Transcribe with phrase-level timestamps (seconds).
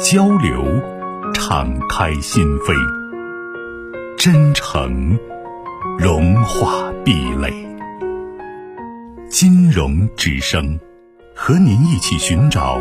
[0.00, 0.64] 交流，
[1.32, 2.74] 敞开心扉；
[4.16, 5.18] 真诚，
[5.98, 7.52] 融化壁垒。
[9.28, 10.78] 金融之声，
[11.34, 12.80] 和您一起寻找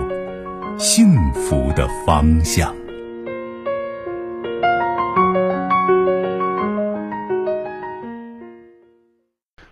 [0.77, 2.73] 幸福的方向。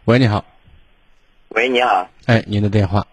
[0.06, 0.46] 喂，你好。
[1.50, 2.08] 喂，你好。
[2.28, 3.06] 哎，您的电话。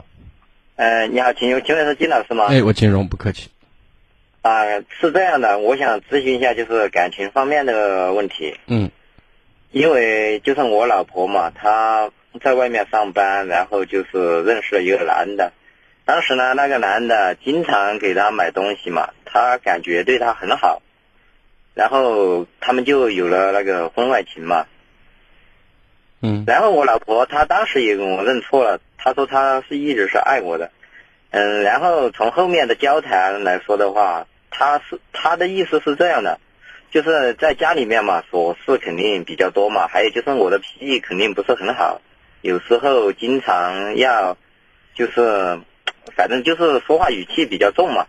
[0.77, 2.45] 呃，你好，请请问是金老师吗？
[2.49, 3.49] 哎，我金融不客气。
[4.49, 8.57] 啊，是这样的，我想咨询一下，就是感情方面的问题。
[8.67, 8.91] 嗯。
[9.71, 12.11] 因为就是我老婆嘛，她
[12.43, 15.53] 在外面上班，然后就是认识了一个男的。
[16.07, 20.81] 当时呢，那个男的经常给她买东西嘛，她感觉对她很好。
[21.75, 24.65] 然后他们就有了那个婚外情嘛。
[26.23, 26.45] 嗯。
[26.47, 30.71] 然后我老婆她当时也跟我认错了，她说她是一直是爱我的。
[31.31, 34.27] 嗯，然后从后面的交谈来说的话。
[34.51, 36.41] 他是他的意思是这样的，
[36.91, 42.01] 就是在家里面嘛，琐事肯定比较多嘛，还有就是我的脾气肯定不是很好，
[42.41, 44.37] 有时候经常要，
[44.95, 45.61] 就是，
[46.17, 48.07] 反正就是说话语气比较重嘛，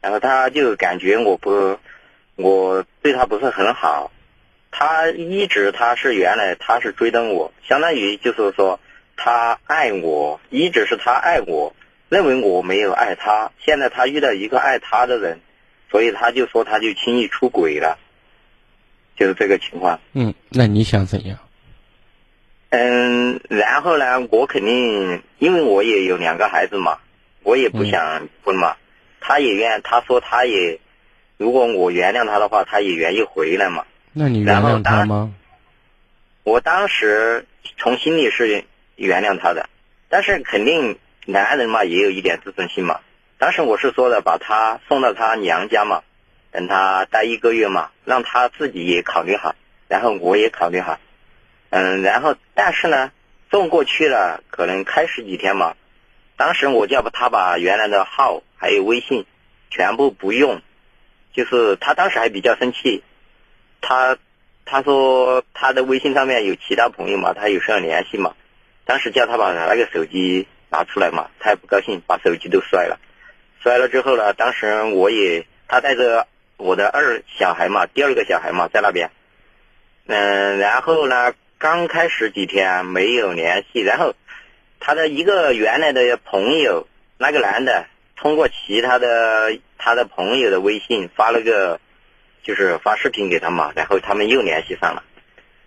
[0.00, 1.78] 然后他就感觉我不，
[2.36, 4.12] 我对他不是很好，
[4.70, 8.78] 他一直他是原来他是追的我，相当于就是说
[9.16, 11.74] 他爱我，一直是他爱我，
[12.08, 15.40] 认为我没有爱他，现在他遇到一个爱他的人。
[15.90, 17.98] 所以他就说，他就轻易出轨了，
[19.16, 19.98] 就是这个情况。
[20.12, 21.38] 嗯，那你想怎样？
[22.70, 26.98] 嗯，然后呢，我肯定，因为我也有两个孩子嘛，
[27.42, 28.76] 我也不想婚嘛。
[29.20, 30.78] 他也愿，他说他也，
[31.38, 33.84] 如果我原谅他的话，他也愿意回来嘛。
[34.12, 35.32] 那你原谅他吗？
[36.44, 37.46] 我当时
[37.78, 38.64] 从心里是
[38.96, 39.68] 原谅他的，
[40.08, 43.00] 但是肯定男人嘛，也有一点自尊心嘛。
[43.38, 46.02] 当时我是说的，把他送到他娘家嘛，
[46.50, 49.54] 等他待一个月嘛，让他自己也考虑好，
[49.86, 50.98] 然后我也考虑好，
[51.70, 53.12] 嗯，然后但是呢，
[53.48, 55.76] 送过去了，可能开始几天嘛，
[56.36, 59.24] 当时我叫他把原来的号还有微信
[59.70, 60.60] 全部不用，
[61.32, 63.04] 就是他当时还比较生气，
[63.80, 64.18] 他
[64.64, 68.34] 他说他的微信上面有其他朋友嘛，他有时候联系嘛，
[68.84, 72.98] 当时叫他把那个手机拿出来嘛，他也不高兴，把手机都摔了。
[73.62, 76.26] 摔了之后呢，当时我也他带着
[76.56, 79.10] 我的二小孩嘛，第二个小孩嘛在那边，
[80.06, 84.14] 嗯，然后呢，刚开始几天没有联系，然后
[84.80, 86.86] 他的一个原来的朋友，
[87.18, 87.86] 那个男的
[88.16, 91.80] 通过其他的他的朋友的微信发了个，
[92.42, 95.02] 就是发视频给他嘛，然后他们又联系上了，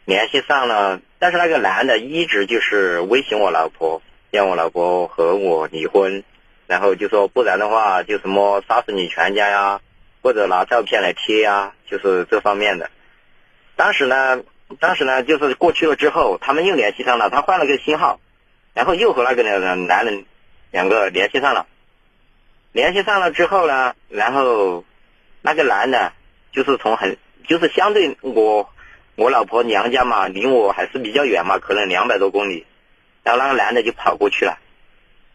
[0.06, 4.02] 联系上了，但是那个男的一直就是威胁我老婆，
[4.32, 6.24] 让我老婆和我离婚。
[6.72, 9.82] 然后就说，不然的话就什么杀死你全家呀，
[10.24, 12.90] 或者拿照片来贴呀，就是这方面的。
[13.76, 14.42] 当时呢，
[14.80, 18.22] 当时呢，就是过去了之后，他们又联系上了，他换了个新号，
[18.74, 20.24] 然后又和那个男人
[20.72, 21.68] 两个联系上了。
[22.72, 24.86] 联系上了之后呢，然后
[25.42, 26.14] 那个男的，
[26.54, 27.18] 就是从很，
[27.50, 28.70] 就是相对我
[29.16, 32.66] 我老婆娘家嘛，离我还是比较远嘛，可能两百多公里，
[33.24, 34.58] 然后那个男的就跑过去了。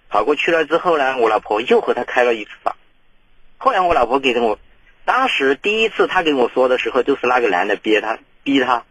[0.08, 2.76] 跑过去了之后呢，我老婆又和他开了一次房。
[3.58, 4.58] 后来我老婆给我，
[5.04, 8.84] 当时第一次他跟我说的时候，就是那个男的逼他，逼他，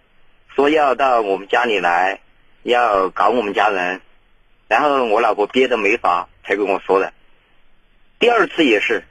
[0.56, 2.20] 说要到我们家里来，
[2.64, 4.02] 要搞我们家人。
[4.68, 7.14] 然后我老婆憋得没法，才跟我说的。
[8.20, 9.04] 第二次也是，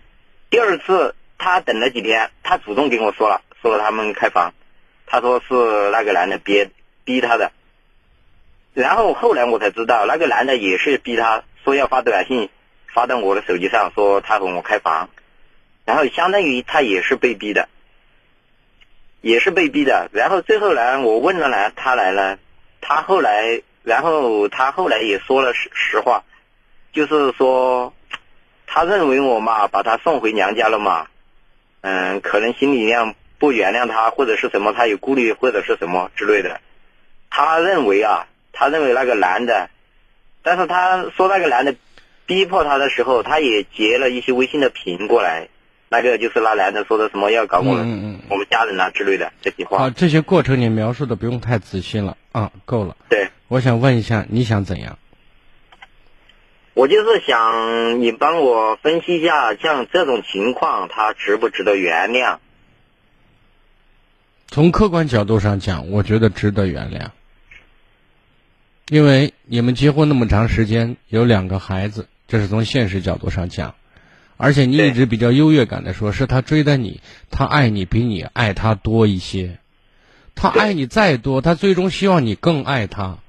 [0.50, 4.52] 第二次他等了几天，他主动跟我说了，说他们开房，
[5.06, 6.70] 他说是那个男的憋
[7.04, 7.52] 逼他的。
[8.74, 11.44] 然后后来我才知道，那个男的也是逼他。
[11.64, 12.50] 说要发短信
[12.92, 15.08] 发到我的手机上，说他和我开房，
[15.86, 17.68] 然后相当于他也是被逼的，
[19.22, 20.10] 也是被逼的。
[20.12, 22.38] 然后最后呢，我问了呢，他来了，
[22.80, 26.22] 他后来，然后他后来也说了实实话，
[26.92, 27.94] 就是说，
[28.66, 31.06] 他认为我嘛，把他送回娘家了嘛，
[31.80, 36.60] 嗯，可能心里面不原谅他，或者是什么，他有顾虑或者是什么之类的。
[37.30, 39.70] 他认为啊，他认为那个男的。
[40.44, 41.74] 但是他说那个男的
[42.26, 45.48] 逼迫他的时候，他也截了一些微信的屏过来，
[45.88, 49.78] 那个就是那男的说的什么要搞我们、嗯我们家人啊之类的这些话。
[49.78, 52.96] 啊，这些过程你描述的不用太仔细了啊，够了。
[53.08, 54.98] 对，我想问一下，你想怎样？
[56.74, 62.38] 我就是想你帮我分析一下，像这种情况，他值不值得原谅？
[64.48, 67.10] 从客观角度上讲，我觉得值得原谅，
[68.90, 73.74] 因为你们结婚那么长时间，有两个孩子，这是从现实角度上讲，
[74.36, 77.00] 而且你一直比较优越感的说，是他追的你，
[77.30, 79.58] 他爱你比你爱他多一些，
[80.34, 83.20] 他爱你再多，他最终希望你更爱他，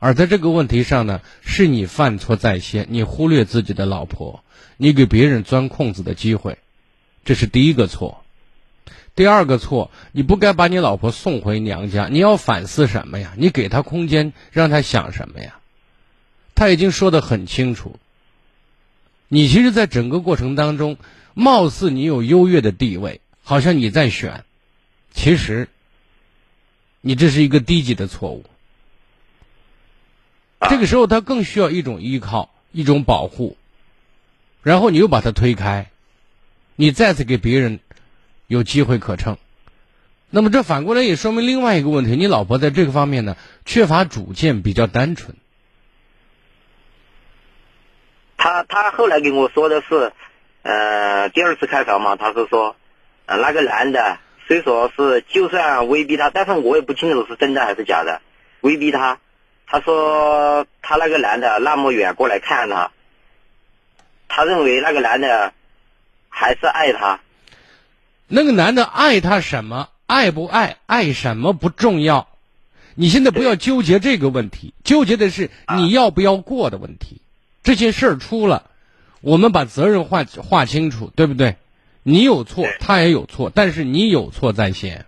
[0.00, 4.42] 而在这个问题上呢，是你犯错在先，你忽略自己的老婆，
[4.76, 6.58] 你给别人钻空子的机会，
[7.24, 8.23] 这是第一个错。
[9.14, 13.34] 第二个错，你不该把你老婆送回娘家，你要反思什么呀？
[13.36, 15.60] 你给她空间，让她想什么呀？
[16.56, 17.98] 他已经说得很清楚。
[19.28, 20.96] 你其实，在整个过程当中，
[21.34, 24.44] 貌似你有优越的地位，好像你在选，
[25.12, 25.68] 其实，
[27.00, 28.44] 你这是一个低级的错误。
[30.68, 33.56] 这个时候，他更需要一种依靠，一种保护，
[34.62, 35.90] 然后你又把他推开，
[36.76, 37.80] 你再次给别人
[38.46, 39.36] 有机会可乘。
[40.30, 45.36] 那么这反过来也说明另外一个问题：你老婆在这个方面呢，缺乏主见，比较单纯。
[48.36, 50.12] 他他后来跟我说的是，
[50.62, 52.76] 呃，第二次开房嘛，他是说，
[53.26, 58.20] 呃，那个男的虽说是就算威逼他，但是我也不清楚是真的还是假的，
[58.60, 59.18] 威逼他，
[59.66, 62.90] 他说他那个男的那么远过来看他，
[64.28, 65.54] 他认为那个男的
[66.28, 67.20] 还是爱他，
[68.28, 69.88] 那个男的爱她什么？
[70.06, 70.76] 爱不爱？
[70.86, 72.28] 爱什么不重要。
[72.94, 77.20] 你现在不要纠结这个问题，纠结的是你要不要过的问题。
[77.62, 78.70] 这些事儿出了，
[79.20, 81.56] 我们把责任划划清楚，对不对？
[82.02, 85.06] 你有错，他也有错，但是你有错在先。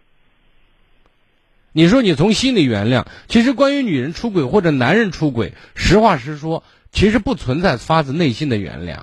[1.72, 9.02] 你说你从心里原谅，其实关于女人出轨或者男人出轨，实话实说，其实不存在发自内心的原谅，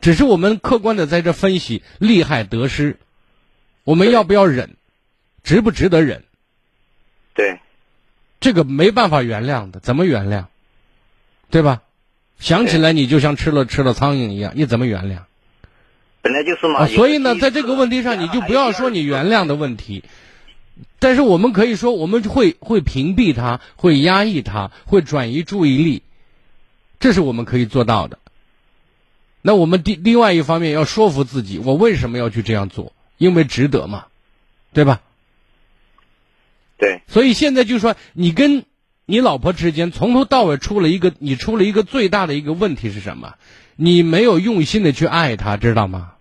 [0.00, 2.96] 只是我们客观的在这分析利害得失，
[3.90, 4.76] 我们要不要忍，
[5.42, 6.22] 值不值得忍，
[7.34, 7.58] 对
[8.38, 10.44] 这个没办法原谅的，怎么原谅？
[11.50, 11.82] 对吧？
[12.38, 15.22] 想起来你就像吃了吃了苍蝇一样，你怎么原谅？
[16.22, 16.84] 本来就是嘛。
[16.84, 20.04] 啊，所以呢，在这个问题上，你就不要说你原谅的问题，
[21.00, 26.04] 但是我们可以说，我们会会屏蔽他，会压抑他，会转移注意力，
[27.00, 28.20] 这是我们可以做到的。
[29.42, 32.92] 那我们第另外一方面要说服自己，我为什么要去这样做？
[33.20, 34.06] 因为值得嘛，
[34.72, 35.02] 对吧？
[36.78, 38.64] 对所以现在就说你跟
[39.04, 43.34] 你老婆之间从头到尾出了一个，你出了一个最大的一个问题是什么？
[43.76, 46.14] 你没有用心的去爱她，知道吗？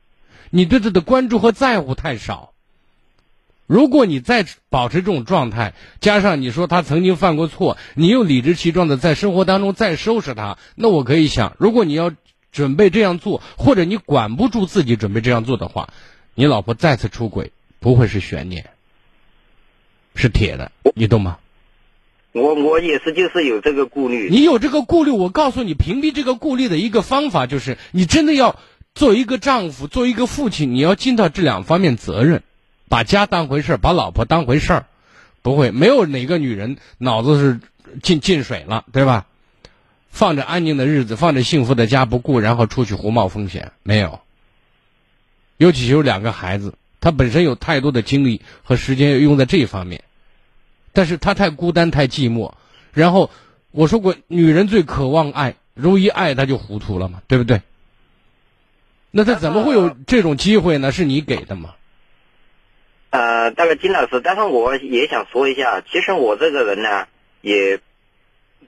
[0.49, 2.51] 你对她的关注和在乎太少。
[3.65, 12.11] 如果你再保持这种状态，加上你说她曾经犯过错，你又理直气壮的在生活当中再收拾她，那我可以想，如果你要
[12.51, 15.93] 准备这样做，或者你管不住自己准备这样做的话，
[16.35, 18.69] 你老婆再次出轨不会是悬念，
[20.15, 21.37] 是铁的，你懂吗？
[22.31, 24.29] 我我也是就是有这个顾虑。
[24.29, 28.59] 你有这个顾虑，我告诉你，屏蔽这个顾虑的一个方法就是，你真的要
[28.93, 32.43] 做一个丈夫，做一个父亲，你要尽到这两方面责任，
[32.87, 34.85] 把家当回事儿，把老婆当回事儿。
[35.41, 37.59] 不会，没有哪个女人脑子是
[38.03, 39.25] 进进水了，对吧？
[40.09, 44.19] 放着安宁的日子，放着幸福的家不顾，然后出去胡冒风险，没有。
[45.59, 50.05] 尤其有两个孩子，他本身有太多的精力和时间用在这方面，
[50.93, 52.53] 但是他太孤单、太寂寞。
[52.93, 53.29] 然后
[53.71, 57.61] 我说过，女人最渴望爱，如一爱她就糊涂了嘛，对不对？
[59.11, 60.93] 那她怎么会有这种机会呢？
[60.93, 61.75] 是你给的吗？
[63.09, 67.05] 呃，那个金老师，但是我也想说一下，其实我这个人呢，
[67.41, 67.81] 也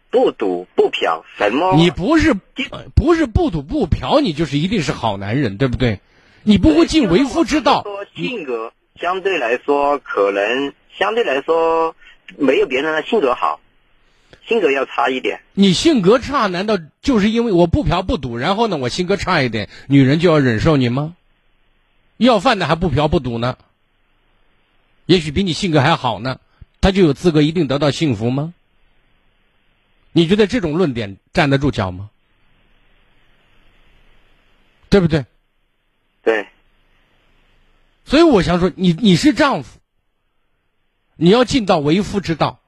[0.10, 2.34] 不赌不嫖，什么你不是
[2.94, 6.02] 不是不赌不嫖，你就是一定是好男人，对不对？
[6.44, 7.84] 你不会尽为夫之道。
[7.84, 11.96] 说性格相对来说，可能相对来说
[12.38, 13.60] 没有别人的性格好，
[14.48, 15.42] 性格要差一点。
[15.54, 21.16] 你性格差，难道就是因为我不嫖不赌，然后呢，我性格差一点，女人就要忍受你吗？
[22.18, 23.58] 要饭的还不嫖不赌呢？
[25.06, 26.40] 也许比你性格还好呢，
[26.80, 28.54] 他就有资格一定得到幸福吗？
[30.12, 32.10] 你觉得这种论点站得住脚吗？
[34.90, 35.26] 对不对？
[36.24, 36.48] 对，
[38.06, 39.80] 所以我想说，你你是丈夫，
[41.16, 42.60] 你要尽到为夫之道，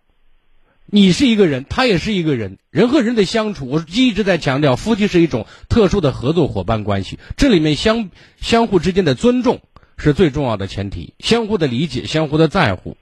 [0.85, 9.61] 你是一个人，他也是一个人，人和人的相处，我一直在强调，夫妻是一种特殊的合作伙伴关系，这里面相相互之间的尊重
[9.97, 12.97] 是最重要的前提，相互的理解，相互的在乎，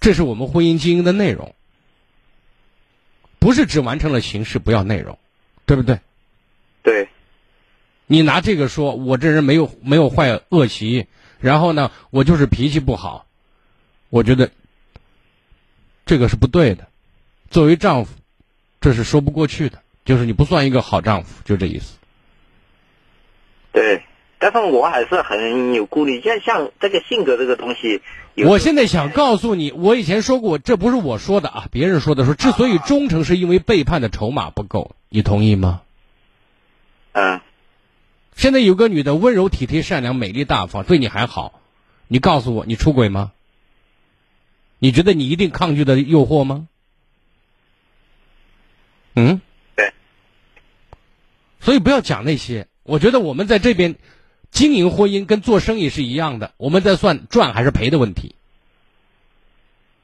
[0.00, 1.54] 这是我们婚姻经营的内容，
[3.38, 5.18] 不是只完成了形式，不要内容，
[5.66, 6.00] 对不对？
[6.82, 7.08] 对，
[8.10, 11.06] 你拿这个说，我这人没有没有坏恶习，
[11.40, 13.26] 然后呢，我就是脾气不好，
[14.08, 14.50] 我觉得
[16.06, 16.88] 这个是不对的。
[17.50, 18.14] 作为丈夫，
[18.80, 21.98] 这是说不过去的，就是你不算一个好丈夫，就这意思。
[23.72, 24.02] 对，
[24.38, 28.00] 但是我还是很有顾虑，像像这个性格这个东西。
[28.36, 35.82] 我现在想告诉你，我以前说过，这不是我说的啊，别人说的，说之所以忠诚，是因为背叛的筹码不够，你同意吗？
[37.12, 37.42] 嗯。
[38.38, 41.60] 现在有个女的温柔体贴、善良、美丽大方，对你还好，
[42.06, 43.32] 你告诉我，你出轨吗？
[44.78, 46.68] 你觉得你一定抗拒的诱惑吗？
[49.16, 49.40] 嗯，
[49.74, 49.92] 对。
[51.58, 52.68] 所以不要讲那些。
[52.84, 53.96] 我觉得我们在这边
[54.52, 58.36] 经营婚姻跟做生意是一样的，我们在算赚还是赔的问题。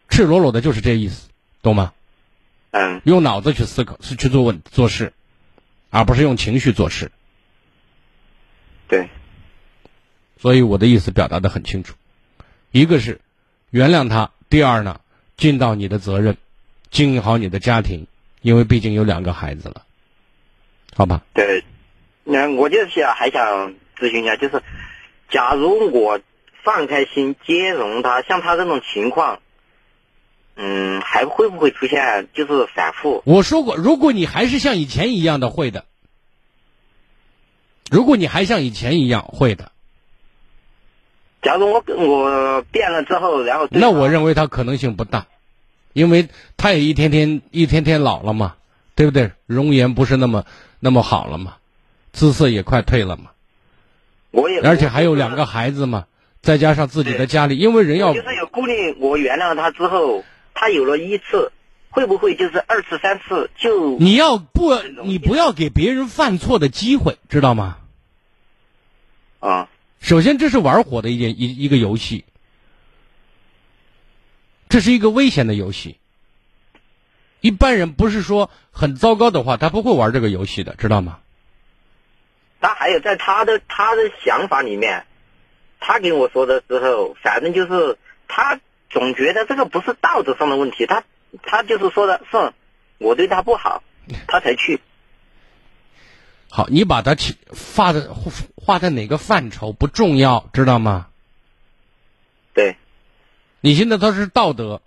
[0.09, 1.29] 赤裸裸的就是这意思，
[1.63, 1.93] 懂吗？
[2.73, 3.01] 嗯。
[3.05, 5.13] 用脑子去思考，是去做问做事，
[5.91, 7.13] 而不是用情绪做事。
[8.89, 9.09] 对。
[10.39, 11.95] 所以我的意思表达的很清楚，
[12.71, 13.21] 一个是
[13.71, 15.01] 原谅他，第二呢，
[15.37, 16.37] 尽到你的责任，
[16.91, 18.07] 经营好你的家庭。
[18.43, 19.87] 因为毕竟有两个孩子了，
[20.95, 21.23] 好吧？
[21.33, 21.65] 对，
[22.25, 24.63] 那我就是想还想咨询一下，就是
[25.31, 26.21] 假如我
[26.63, 29.41] 放开心接容他，像他这种情况，
[30.57, 33.23] 嗯，还会不会出现就是反复？
[33.25, 35.87] 我说过，如果你还是像以前一样的，会的。
[37.91, 39.71] 如果你还像以前一样，会的。
[41.43, 45.27] 假如我我变了之后，然后那我认为他可能性不大。
[45.93, 48.57] 因为他也一天天一天天老了嘛，
[48.97, 49.31] 对不对？
[49.47, 50.45] 容颜不是那么
[50.81, 51.55] 那么好了嘛，
[52.13, 53.31] 姿色也快退了嘛。
[54.33, 56.07] 我也而且还有两个孩子嘛，
[56.43, 58.93] 再加上自己的家里，因为人要就是有顾虑。
[58.99, 61.53] 我原谅他之后，他有了一次，
[61.95, 63.97] 会不会就是二次、三次就？
[63.99, 64.75] 你要不
[65.05, 67.79] 你不要给别人犯错的机会，知道吗？
[69.39, 69.69] 啊，
[70.01, 72.25] 首先这是玩火的一件一一个游戏。
[74.69, 76.01] 这是一个危险的游戏。
[77.41, 81.21] 一般人不是说很糟糕的话，他不会玩这个游戏的，知道吗？
[82.61, 85.07] 他还有在他的他的想法里面，
[85.79, 88.59] 他跟我说的时候，反正就是他
[88.91, 91.05] 总觉得这个不是道德上的问题，他
[91.43, 92.53] 他就是说的是
[92.99, 93.83] 我对他不好，
[94.29, 94.81] 他才去。
[96.49, 97.17] 好，你把他
[97.75, 98.15] 画的
[98.57, 101.09] 画在哪个范畴不重要，知道吗？
[102.53, 102.77] 对。
[103.61, 104.81] 你现在他是道德，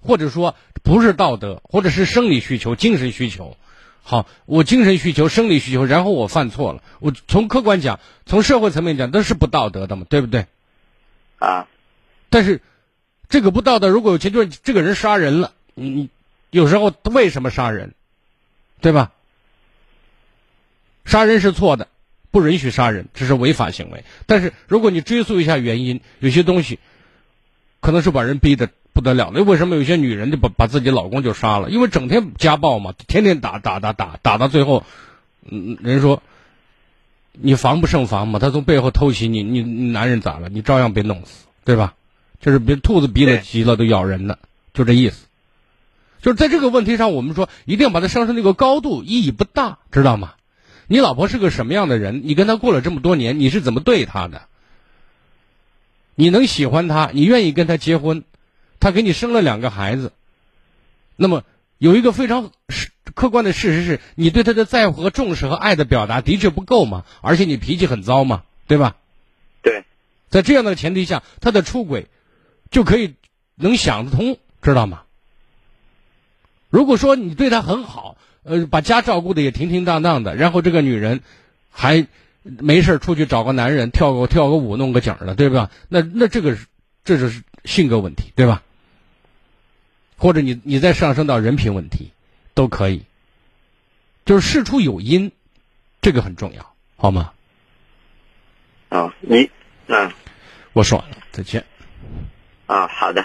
[0.00, 3.56] 或者说不是道德，或者是生理需求、精神需求。
[4.02, 6.82] 好，我精神需求、生理需求，然后我犯错了。
[6.98, 10.46] 我从客观讲，从社会层面讲，都是不道德的嘛，对不对？
[11.38, 11.68] 啊。
[12.30, 12.60] 但是
[13.28, 16.10] 这个不道德，如果有钱，就是这个人杀人了，你你
[16.50, 17.94] 有时候为什么杀人，
[18.80, 19.12] 对吧？
[21.04, 21.88] 杀人是错的，
[22.30, 24.04] 不允许杀人，这是违法行为。
[24.26, 26.78] 但是如果你追溯一下原因，有些东西。
[27.84, 31.68] 可能是把人逼得不得了那为什么有些女人就把把自己老公就杀了？
[31.68, 34.84] 因为整天家暴嘛，天天打打打打打到最后，
[35.50, 36.22] 嗯，人说
[37.32, 40.48] 你防不胜防嘛，他从背后偷袭你，你男人咋了？
[40.48, 41.94] 你照样被弄死，对吧？
[42.40, 44.38] 就是别兔子逼得急了都咬人呢，
[44.72, 45.26] 就这意思。
[46.22, 50.34] 就是在这个问题上，我们说一定要把它上升那个高度，意义不大，知道吗？
[50.86, 52.22] 你老婆是个什么样的人？
[52.24, 54.42] 你跟她过了这么多年，你是怎么对她的？
[56.14, 58.22] 你能喜欢她，你愿意跟她结婚，
[58.78, 60.12] 她给你生了两个孩子，
[61.16, 61.42] 那么
[61.78, 62.52] 有一个非常
[63.14, 68.94] 客观的事实是，你对她的在乎和重视和爱的表达的确不够嘛，而且你脾气很糟嘛，对吧？
[69.62, 69.84] 对，
[70.28, 72.06] 在这样的前提下，他的出轨
[72.70, 73.14] 就可以
[73.56, 75.02] 能想得通，知道吗？
[76.72, 81.20] 如果说你对她很好，呃，把家照顾的也停停当当的，然后这个女人
[81.70, 82.08] 还。
[82.44, 85.70] 没事出去找个男人跳个跳个舞弄个景的，对吧？
[85.88, 86.58] 那那这个
[87.04, 88.64] 这就是性格问题，对吧？
[90.16, 92.10] 或者你你再上升到人品问题，
[92.52, 93.04] 都可以。
[94.24, 95.30] 就是事出有因，
[96.00, 97.32] 这个很重要，好吗？
[98.88, 99.48] 啊，你
[99.86, 100.10] 嗯，
[100.72, 101.64] 我说完了，再见。
[102.66, 103.24] 啊，好的。